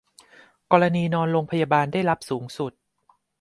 [0.71, 2.73] กรณีนอนโรงพยาบาลได้รับสูงสุด